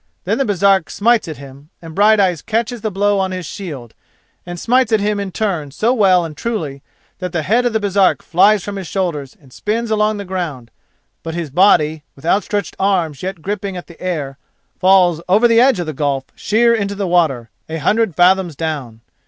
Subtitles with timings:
[0.23, 3.93] Then the Baresark smites at him and Brighteyes catches the blow on his shield,
[4.47, 6.81] and smites at him in turn so well and truly,
[7.19, 10.71] that the head of the Baresark flies from his shoulders and spins along the ground,
[11.21, 14.39] but his body, with outstretched arms yet gripping at the air,
[14.79, 19.01] falls over the edge of the gulf sheer into the water, a hundred fathoms down.